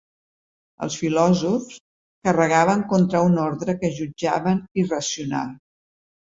Els 0.85 0.95
filòsofs 1.01 1.75
carregaven 2.27 2.81
contra 2.95 3.21
un 3.27 3.37
ordre 3.45 3.77
que 3.83 3.93
jutjaven 3.99 4.65
irracional. 4.87 5.55